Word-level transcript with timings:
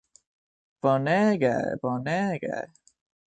Bonege... 0.81 1.53
bonege... 1.85 2.55